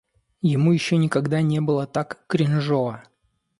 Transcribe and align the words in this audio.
Ему 0.41 0.71
ещё 0.73 0.97
никогда 0.97 1.43
не 1.43 1.61
было 1.61 1.85
так 1.85 2.23
кринжово. 2.25 3.03